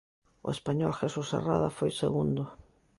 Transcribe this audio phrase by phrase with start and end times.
[0.47, 2.41] O español Jesús Herrada foi segundo.